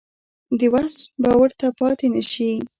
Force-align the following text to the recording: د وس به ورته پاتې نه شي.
د 0.59 0.61
وس 0.73 0.95
به 1.21 1.31
ورته 1.41 1.67
پاتې 1.79 2.07
نه 2.13 2.21
شي. 2.31 2.51